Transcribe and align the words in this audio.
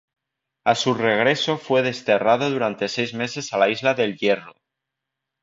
A 0.65 0.73
su 0.73 0.95
regreso 0.95 1.59
fue 1.59 1.83
desterrado 1.83 2.49
durante 2.49 2.87
seis 2.89 3.13
meses 3.13 3.53
a 3.53 3.59
la 3.59 3.69
isla 3.69 3.93
de 3.93 4.05
El 4.05 4.17
Hierro. 4.17 4.55